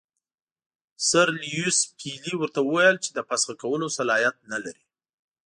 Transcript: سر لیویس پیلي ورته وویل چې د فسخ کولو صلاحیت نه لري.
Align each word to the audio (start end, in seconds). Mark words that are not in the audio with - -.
سر 1.09 1.27
لیویس 1.41 1.79
پیلي 1.97 2.33
ورته 2.37 2.59
وویل 2.63 2.97
چې 3.03 3.09
د 3.13 3.19
فسخ 3.27 3.49
کولو 3.61 3.87
صلاحیت 3.97 4.35
نه 4.51 4.57
لري. 4.63 4.85